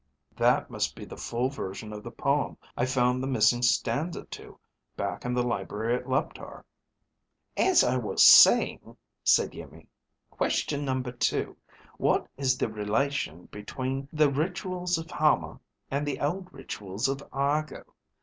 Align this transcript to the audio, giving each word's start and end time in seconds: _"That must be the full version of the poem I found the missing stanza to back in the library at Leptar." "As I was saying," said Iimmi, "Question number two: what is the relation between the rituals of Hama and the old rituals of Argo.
_"That 0.35 0.71
must 0.71 0.95
be 0.95 1.05
the 1.05 1.15
full 1.15 1.49
version 1.49 1.93
of 1.93 2.01
the 2.01 2.09
poem 2.09 2.57
I 2.75 2.87
found 2.87 3.21
the 3.21 3.27
missing 3.27 3.61
stanza 3.61 4.23
to 4.25 4.59
back 4.97 5.25
in 5.25 5.35
the 5.35 5.43
library 5.43 5.93
at 5.95 6.07
Leptar." 6.07 6.65
"As 7.55 7.83
I 7.83 7.97
was 7.97 8.25
saying," 8.25 8.97
said 9.23 9.51
Iimmi, 9.53 9.85
"Question 10.31 10.83
number 10.85 11.11
two: 11.11 11.55
what 11.99 12.25
is 12.35 12.57
the 12.57 12.67
relation 12.67 13.45
between 13.51 14.09
the 14.11 14.31
rituals 14.31 14.97
of 14.97 15.11
Hama 15.11 15.59
and 15.91 16.03
the 16.03 16.19
old 16.19 16.51
rituals 16.51 17.07
of 17.07 17.21
Argo. 17.31 17.83